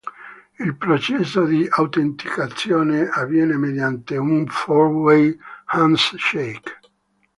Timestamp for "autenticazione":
1.69-3.07